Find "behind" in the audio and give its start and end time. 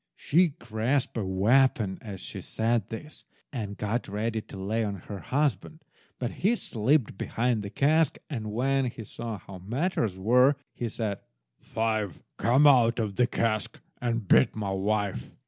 7.19-7.61